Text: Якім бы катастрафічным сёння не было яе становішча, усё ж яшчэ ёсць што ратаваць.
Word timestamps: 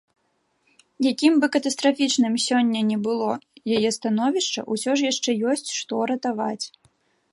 Якім 1.11 1.33
бы 1.43 1.49
катастрафічным 1.55 2.33
сёння 2.47 2.81
не 2.91 2.97
было 3.09 3.29
яе 3.77 3.89
становішча, 3.99 4.65
усё 4.77 4.91
ж 5.03 5.13
яшчэ 5.13 5.31
ёсць 5.53 5.67
што 5.79 5.93
ратаваць. 6.15 6.65